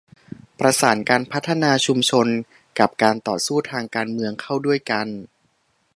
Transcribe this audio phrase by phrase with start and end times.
[0.59, 2.27] ประสานการพัฒนาชุมชน
[2.79, 5.07] กับการต่อสู้ทางการเมืองเข้าด้วยกัน